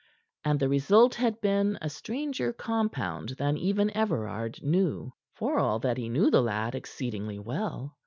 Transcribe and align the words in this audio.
And 0.43 0.59
the 0.59 0.67
result 0.67 1.13
had 1.13 1.41
been 1.41 1.77
a 1.79 1.87
stranger 1.87 2.51
compound 2.53 3.35
than 3.37 3.55
even 3.55 3.95
Everard 3.95 4.57
knew, 4.63 5.13
for 5.35 5.59
all 5.59 5.77
that 5.77 5.97
he 5.97 6.09
knew 6.09 6.31
the 6.31 6.41
lad 6.41 6.73
exceedingly 6.73 7.37
well. 7.37 7.95